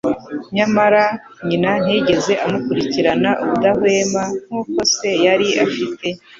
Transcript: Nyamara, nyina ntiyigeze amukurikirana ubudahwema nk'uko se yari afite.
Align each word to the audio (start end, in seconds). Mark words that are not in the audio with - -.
Nyamara, 0.55 1.03
nyina 1.47 1.71
ntiyigeze 1.83 2.33
amukurikirana 2.45 3.29
ubudahwema 3.41 4.23
nk'uko 4.45 4.77
se 4.93 5.09
yari 5.25 5.47
afite. 5.65 6.07